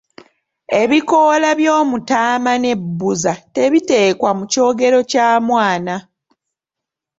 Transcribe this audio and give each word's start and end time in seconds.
Ebikoola 0.81 1.49
by'omutaama 1.59 2.53
ne 2.63 2.71
bbuza 2.81 3.33
tebiteekwa 3.55 4.29
mu 4.37 4.43
kyogero 4.51 4.99
kya 5.11 5.27
mwana. 5.47 5.95